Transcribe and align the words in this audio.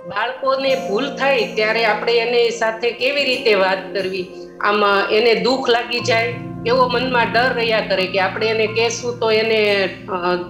બાળકોને 0.00 0.72
ભૂલ 0.88 1.06
થાય 1.16 1.46
ત્યારે 1.54 1.80
આપણે 1.84 2.12
એને 2.16 2.42
સાથે 2.50 2.90
કેવી 3.00 3.24
રીતે 3.24 3.54
વાત 3.54 3.80
કરવી? 3.94 4.26
આમાં 4.60 5.10
એને 5.10 5.32
દુઃખ 5.42 5.70
લાગી 5.70 6.00
જાય, 6.00 6.34
એવો 6.66 6.84
મનમાં 6.88 7.32
ડર 7.32 7.52
રહ્યા 7.54 7.88
કરે 7.88 8.06
કે 8.06 8.20
આપણે 8.20 8.46
એને 8.46 8.66
કહેશું 8.66 9.18
તો 9.20 9.30
એને 9.30 9.60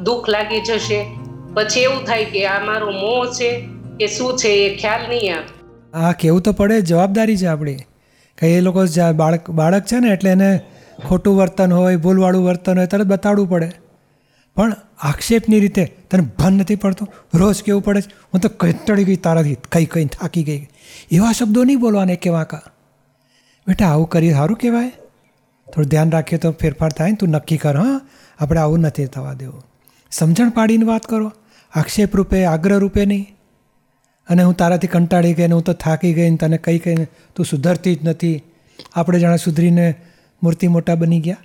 દુઃખ 0.03 0.29
લાગી 0.29 0.61
જશે. 0.61 1.01
પછી 1.55 1.81
એવું 1.81 2.05
થાય 2.05 2.25
કે 2.25 2.45
આ 2.47 2.59
મારો 2.65 2.91
મોહ 2.93 3.27
છે, 3.33 3.51
કે 3.99 4.07
શું 4.09 4.37
છે 4.37 4.55
એ 4.65 4.69
ખ્યાલ 4.77 5.09
નહીં 5.09 5.37
આવે. 5.37 5.51
હા, 5.95 6.13
કેવું 6.13 6.43
તો 6.43 6.53
પડે, 6.53 6.81
જવાબદારી 6.83 7.37
છે 7.37 7.47
આપણી. 7.47 7.77
કે 8.39 8.55
એ 8.57 8.61
લોકો 8.61 8.87
બાળક 9.17 9.51
બાળક 9.61 9.85
છે 9.85 10.01
ને 10.01 10.13
એટલે 10.13 10.31
એને 10.31 10.51
ખોટું 11.09 11.37
વર્તન 11.37 11.73
હોય, 11.73 11.97
ભૂલવાળું 11.97 12.45
વર્તન 12.45 12.79
હોય, 12.79 12.87
તરત 12.87 13.07
બતાડવું 13.07 13.49
પડે. 13.49 13.71
પણ 14.59 14.77
આક્ષેપની 14.99 15.61
રીતે 15.61 15.85
તને 16.11 16.21
ભાન 16.21 16.53
નથી 16.53 16.77
પડતું, 16.77 17.13
રોજ 17.35 17.63
કેવું 17.63 17.83
પડે 17.83 18.01
છે? 18.01 18.11
હું 18.35 18.41
તો 18.41 18.49
કંટાળી 18.49 19.05
ગઈ 19.05 19.17
તારાથી, 19.17 19.55
કંઈ 19.55 19.85
કઈ 19.85 20.05
થાકી 20.05 20.43
ગઈ. 20.45 20.69
એવા 21.11 21.33
શબ્દો 21.33 21.65
નહીં 21.65 21.79
બોલવાને 21.79 22.17
કે 22.17 22.31
કા 22.31 22.63
બેટા, 23.69 23.91
આવું 23.91 24.09
કરીએ 24.09 24.33
સારું 24.33 24.57
કહેવાય. 24.57 24.89
થોડું 25.75 25.85
ધ્યાન 25.85 26.11
રાખીએ 26.11 26.39
તો 26.39 26.53
ફેરફાર 26.53 26.93
થાય 26.93 27.11
ને 27.11 27.17
તું 27.17 27.29
નક્કી 27.29 27.57
કર, 27.57 27.77
હા? 27.77 28.01
આપણે 28.39 28.61
આવું 28.61 28.81
નથી 28.81 29.07
થવા 29.07 29.33
દેવું. 29.33 29.63
સમજણ 30.11 30.51
પાડીને 30.51 30.85
વાત 30.85 31.03
કરો. 31.03 31.33
આક્ષેપ 31.75 32.17
રૂપે, 32.17 32.45
આગ્રહ 32.45 32.79
રૂપે 32.79 33.07
નહીં. 33.07 33.37
અને 34.29 34.43
હું 34.43 34.57
તારાથી 34.57 34.87
કંટાળી 34.87 35.35
ગઈ 35.35 35.47
ને 35.47 35.55
હું 35.55 35.65
તો 35.65 35.73
થાકી 35.73 36.15
ગઈ 36.15 36.31
ને 36.31 36.37
તને 36.37 36.59
કઈ 36.59 36.79
કંઈ 36.79 37.07
તું 37.35 37.47
સુધરતી 37.47 37.95
જ 37.95 38.05
નથી. 38.05 38.43
આપણે 38.95 39.21
જાણે 39.21 39.37
સુધરીને 39.37 39.95
મૂર્તિ 40.43 40.69
મોટા 40.69 40.95
બની 40.95 41.21
ગયા. 41.21 41.37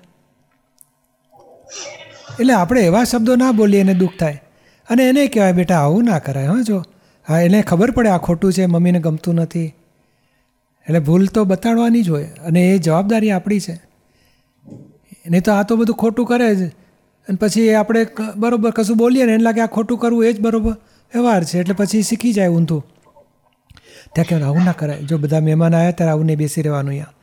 એટલે 2.40 2.54
આપણે 2.54 2.82
એવા 2.82 3.04
શબ્દો 3.04 3.36
ના 3.36 3.52
બોલીએ 3.52 3.80
એને 3.80 3.94
દુઃખ 3.94 4.12
થાય. 4.20 4.44
અને 4.90 5.10
એને 5.10 5.28
કહેવાય, 5.28 5.54
બેટા, 5.54 5.80
આવું 5.80 6.04
ના 6.04 6.20
કરાય, 6.20 6.48
હા, 6.48 6.62
જો. 6.62 6.84
હા, 7.28 7.40
એને 7.40 7.62
ખબર 7.62 7.92
પડે 7.92 8.10
આ 8.10 8.18
ખોટું 8.18 8.54
છે, 8.54 8.66
મમ્મીને 8.66 9.00
ગમતું 9.00 9.36
નથી. 9.36 9.66
એટલે 10.88 11.00
ભૂલ 11.00 11.26
તો 11.26 11.44
બતાડવાની 11.44 12.02
જ 12.02 12.10
હોય 12.10 12.24
અને 12.24 12.72
એ 12.72 12.78
જવાબદારી 12.78 13.32
આપણી 13.32 13.60
છે. 13.60 13.82
નહીં 15.30 15.44
તો 15.44 15.52
આ 15.52 15.64
તો 15.64 15.76
બધું 15.76 15.96
ખોટું 15.96 16.26
કરે 16.26 16.56
જ. 16.56 16.68
અને 17.28 17.36
પછી 17.36 17.74
આપણે 17.74 18.08
બરાબર 18.36 18.72
કશું 18.72 18.98
બોલીએ 18.98 19.26
ને, 19.26 19.34
એને 19.34 19.44
લાગે 19.44 19.62
આ 19.62 19.66
ખોટું 19.66 19.98
કરવું 19.98 20.26
એ 20.26 20.34
જ 20.34 20.42
બરોબર 20.42 20.72
વ્યવહાર 21.14 21.44
છે, 21.44 21.60
એટલે 21.60 21.74
પછી 21.74 22.02
શીખી 22.02 22.34
જાય 22.34 22.48
ઊંધું. 22.48 22.86
ત્યાં 24.14 24.28
કહેવાનું 24.28 24.48
આવું 24.48 24.66
ના 24.66 24.72
કરાય. 24.72 25.02
જો 25.02 25.18
બધા 25.18 25.40
મહેમાન 25.40 25.76
આવ્યા 25.76 25.92
ત્યારે 25.92 26.12
આવું 26.12 26.26
નહીં 26.26 26.38
બેસી 26.38 26.62
રહેવાનું 26.62 26.90
અહીંયા. 26.90 27.14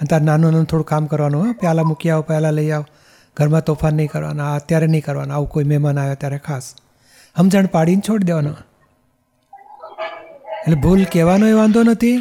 અને 0.00 0.06
તારે 0.06 0.24
નાનું 0.24 0.50
નાનું 0.50 0.64
થોડું 0.64 0.86
કામ 0.86 1.06
કરવાનું, 1.06 1.46
હા. 1.46 1.52
પ્યાલા 1.52 1.82
મૂકી 1.82 2.10
આવો, 2.10 2.22
પ્યાલા 2.22 2.50
લઈ 2.50 2.70
આવો. 2.70 2.84
ઘરમાં 3.36 3.64
તોફાન 3.64 3.94
નહીં 3.94 4.08
કરવાના 4.08 4.52
આ 4.52 4.56
અત્યારે 4.56 4.86
નહીં 4.86 5.04
કરવાના 5.04 5.34
આવું 5.34 5.48
કોઈ 5.48 5.64
મહેમાન 5.64 5.98
આવ્યા 5.98 6.14
ત્યારે 6.14 6.38
ખાસ. 6.38 6.74
સમજણ 7.36 7.66
પાડીને 7.66 8.02
છોડી 8.08 8.24
દેવાનો. 8.24 8.50
એટલે 10.60 10.74
ભૂલ 10.74 11.04
કહેવાનો 11.04 11.46
એ 11.46 11.52
વાંધો 11.52 11.82
નથી. 11.82 12.16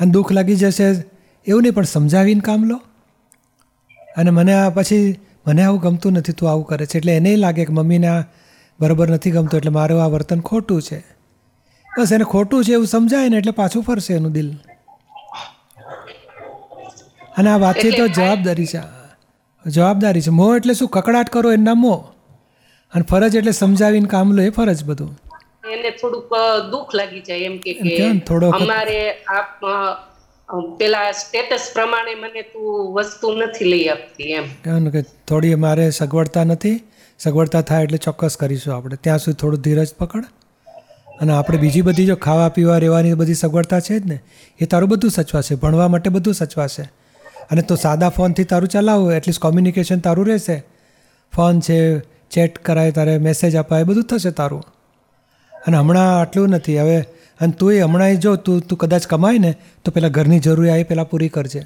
અને 0.00 0.12
દુઃખ 0.12 0.32
લાગી 0.32 0.56
જશે 0.56 0.84
એવું 1.46 1.62
નહીં 1.62 1.74
પણ 1.74 1.82
સમજાવીને 1.84 2.40
કામ 2.40 2.64
લો. 2.64 2.80
અને 4.16 4.30
મને 4.30 4.54
આ 4.54 4.70
પછી 4.70 5.20
મને 5.46 5.62
આવું 5.62 5.80
ગમતું 5.80 6.12
નથી 6.12 6.32
તું 6.32 6.50
આવું 6.50 6.66
કરે 6.66 6.86
છે. 6.86 6.98
એટલે 6.98 7.16
એને 7.16 7.36
લાગે 7.36 7.64
કે 7.64 7.72
મમ્મીને 7.72 8.06
આ 8.06 8.24
બરાબર 8.80 9.10
નથી 9.10 9.30
ગમતું 9.30 9.58
એટલે 9.58 9.70
મારું 9.70 10.04
આ 10.04 10.06
વર્તન 10.06 10.40
ખોટું 10.40 10.82
છે. 10.82 10.98
બસ 11.98 12.12
એને 12.12 12.24
ખોટું 12.24 12.64
છે 12.64 12.72
એવું 12.72 12.86
સમજાય 12.86 13.28
ને 13.28 13.36
એટલે 13.36 13.52
પાછું 13.52 13.82
ફરશે 13.82 14.14
એનું 14.14 14.32
દિલ. 14.32 14.54
અને 17.38 17.50
આ 17.50 17.56
વાતચીત 17.56 17.96
તો 17.96 18.08
જવાબદારી 18.08 18.66
છે. 18.66 18.99
જવાબદારી 19.66 20.20
છે. 20.20 20.30
મોહ 20.30 20.56
એટલે 20.56 20.74
શું? 20.74 20.88
કકડાટ 20.88 21.30
કરો 21.30 21.52
એના 21.52 21.74
મોહ 21.74 21.98
અને 22.92 23.04
ફરજ 23.10 23.36
એટલે 23.36 23.52
સમજાવીને 23.52 24.08
કામ 24.08 24.32
લો 24.32 24.42
એ 24.42 24.50
ફરજ 24.50 24.84
બધું. 24.84 25.10
એને 25.72 25.90
થોડુંક 25.90 26.32
દુઃખ 26.70 26.94
લાગી 26.94 27.20
જાય 27.20 27.38
એમ 27.38 27.56
કે 27.58 27.72
થોડો 28.28 28.50
અમારે 28.50 29.00
આપ 29.12 29.64
પેલા 30.78 31.10
સ્ટેટસ 31.12 31.70
પ્રમાણે 31.74 32.14
મને 32.14 32.42
તું 32.42 32.92
વસ્તુ 32.94 33.32
નથી 33.34 33.64
લઈ 33.64 33.88
આપતી 33.88 34.30
એમ. 34.32 34.46
કહેવાનું 34.64 34.92
કે 34.92 35.02
થોડી 35.02 35.54
મારે 35.54 35.90
સગવડતા 35.90 36.44
નથી. 36.44 36.76
સગવડતા 37.18 37.62
થાય 37.62 37.84
એટલે 37.84 37.98
ચોક્કસ 37.98 38.36
કરીશું 38.36 38.74
આપણે. 38.74 38.96
ત્યાં 38.96 39.18
સુધી 39.18 39.40
થોડું 39.40 39.60
ધીરજ 39.60 39.94
પકડ. 39.98 40.24
અને 41.20 41.32
આપણે 41.32 41.58
બીજી 41.58 41.82
બધી 41.82 42.06
જો 42.06 42.16
ખાવા 42.16 42.48
પીવા 42.48 42.78
રહેવાની 42.78 43.14
બધી 43.14 43.34
સગવડતા 43.34 43.80
છે 43.80 43.98
જ 43.98 44.06
ને 44.06 44.18
એ 44.58 44.66
તારું 44.66 44.88
બધું 44.88 45.10
સચવાશે. 45.10 45.54
ભણવા 45.54 45.88
માટે 45.88 46.10
બધું 46.10 46.34
સચવાશે. 46.34 46.84
અને 47.50 47.62
તો 47.62 47.76
સાદા 47.76 48.08
ફોનથી 48.08 48.44
તારું 48.44 48.68
ચલાવવું 48.68 49.12
એટલીસ્ટ 49.12 49.40
કોમ્યુનિકેશન 49.40 49.98
તારું 49.98 50.26
રહેશે. 50.26 50.62
ફોન 51.36 51.60
છે, 51.60 52.00
ચેટ 52.00 52.58
કરાય, 52.58 52.90
તારે 52.90 53.18
મેસેજ 53.18 53.56
અપાય 53.56 53.84
બધું 53.84 54.04
થશે 54.04 54.30
તારું. 54.30 54.64
અને 55.66 55.76
હમણાં 55.76 56.20
આટલું 56.20 56.48
નથી, 56.48 56.80
હવે, 56.80 57.00
અને 57.40 57.52
તું 57.52 57.72
એ 57.72 57.80
હમણાં 57.80 58.16
જો, 58.16 58.36
તું 58.36 58.60
તું 58.60 58.78
કદાચ 58.78 59.06
કમાય 59.06 59.38
ને, 59.38 59.54
તો 59.84 59.90
પહેલાં 59.90 60.10
ઘરની 60.10 60.38
જરૂરિયાત 60.38 60.88
પહેલાં 60.88 61.10
પૂરી 61.10 61.28
કરજે. 61.28 61.62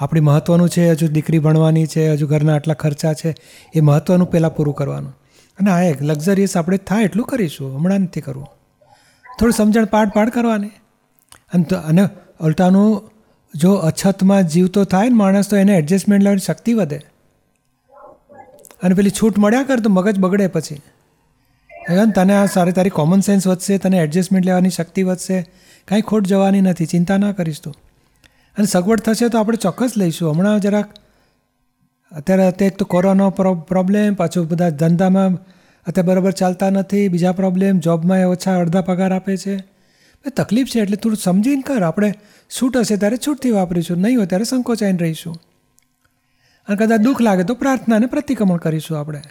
આપણી 0.00 0.20
મહત્ત્વનું 0.20 0.68
છે, 0.68 0.90
હજુ 0.90 1.06
દીકરી 1.06 1.38
ભણવાની 1.38 1.86
છે, 1.86 2.12
હજુ 2.12 2.26
ઘરના 2.26 2.54
આટલા 2.54 2.74
ખર્ચા 2.74 3.12
છે, 3.12 3.34
એ 3.74 3.80
મહત્ત્વનું 3.80 4.30
પહેલાં 4.30 4.56
પૂરું 4.56 4.74
કરવાનું. 4.74 5.16
અને 5.58 5.70
આ 5.70 5.80
એક 5.80 6.02
લક્ઝરિયસ 6.02 6.56
આપણે 6.56 6.76
થાય 6.76 7.04
એટલું 7.04 7.26
કરીશું, 7.26 7.76
હમણાં 7.76 8.00
નથી 8.00 8.20
કરવું. 8.20 8.44
થોડું 9.40 9.52
સમજણ 9.52 9.84
પાડ 9.84 10.08
પાડ 10.08 10.28
કરવાની. 10.28 10.68
અને 11.54 11.64
અને 11.76 12.08
ઉલટાનું 12.40 13.10
જો 13.54 13.74
અછતમાં 13.74 14.42
જીવતો 14.42 14.84
થાય 14.84 15.08
ને 15.08 15.14
માણસ, 15.14 15.50
તો 15.50 15.56
એને 15.56 15.76
એડજસ્ટમેન્ટ 15.76 16.24
લેવાની 16.24 16.38
શક્તિ 16.38 16.74
વધે. 16.74 17.00
અને 18.82 18.94
પેલી 18.94 19.10
છૂટ 19.10 19.38
મળ્યા 19.38 19.62
કર 19.62 19.80
તો 19.80 19.90
મગજ 19.90 20.18
બગડે 20.18 20.46
પછી. 20.46 20.74
હવે 21.88 22.10
તને 22.10 22.36
આ 22.36 22.46
સારી 22.46 22.72
તારી 22.72 22.90
કોમન 22.90 23.20
સેન્સ 23.20 23.46
વધશે, 23.46 23.78
તને 23.78 23.98
એડજસ્ટમેન્ટ 23.98 24.46
લેવાની 24.46 24.70
શક્તિ 24.70 25.02
વધશે. 25.02 25.42
કાંઈ 25.84 26.00
ખોટ 26.00 26.26
જવાની 26.26 26.60
નથી, 26.60 26.86
ચિંતા 26.86 27.16
ના 27.16 27.32
કરીશ 27.32 27.60
તું. 27.62 27.74
અને 28.56 28.66
સગવડ 28.66 29.00
થશે 29.00 29.28
તો 29.28 29.38
આપણે 29.38 29.56
ચોક્કસ 29.56 29.92
લઈશું. 29.96 30.32
હમણાં 30.32 30.60
જરાક 30.60 30.88
અત્યારે 32.12 32.46
અત્યારે 32.46 32.76
તો 32.76 32.84
કોરોના 32.84 33.30
પ્રોબ્લેમ 33.68 34.14
પાછું 34.14 34.48
બધા 34.48 34.70
ધંધામાં 34.70 35.34
અત્યારે 35.86 36.08
બરાબર 36.08 36.30
ચાલતા 36.30 36.70
નથી. 36.70 37.08
બીજા 37.08 37.32
પ્રોબ્લેમ 37.32 37.78
જોબમાં 37.78 38.26
ઓછા 38.26 38.58
અડધા 38.58 38.80
પગાર 38.80 39.12
આપે 39.12 39.36
છે. 39.36 39.75
એ 40.26 40.30
તકલીફ 40.30 40.66
છે 40.66 40.80
એટલે 40.80 40.96
થોડું 40.96 41.18
સમજીને 41.18 41.62
કર. 41.62 41.82
આપણે 41.82 42.14
છૂટ 42.62 42.76
હશે 42.76 42.96
ત્યારે 42.96 43.16
છૂટથી 43.16 43.50
વાપરીશું. 43.50 43.98
નહીં 43.98 44.18
હોય 44.18 44.26
ત્યારે 44.26 44.44
સંકોચાઈને 44.44 44.98
રહીશું. 44.98 45.42
અને 46.68 46.76
કદાચ 46.76 47.00
દુઃખ 47.00 47.20
લાગે 47.20 47.44
તો 47.44 47.54
પ્રાર્થનાને 47.54 48.06
પ્રતિક્રમણ 48.06 48.56
કરીશું 48.56 48.98
આપણે. 48.98 49.22